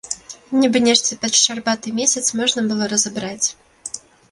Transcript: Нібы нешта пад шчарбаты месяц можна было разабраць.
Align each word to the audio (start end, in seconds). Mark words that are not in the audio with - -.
Нібы 0.61 0.79
нешта 0.87 1.17
пад 1.25 1.37
шчарбаты 1.41 1.95
месяц 2.01 2.25
можна 2.41 2.61
было 2.73 2.91
разабраць. 2.97 3.47